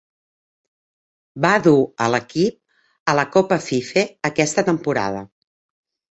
Va 1.43 1.49
dur 1.67 1.75
a 2.05 2.07
l'equip 2.13 3.11
a 3.13 3.15
la 3.19 3.25
Copa 3.35 3.59
Fife 3.65 4.05
aquesta 4.31 4.65
temporada. 4.71 5.21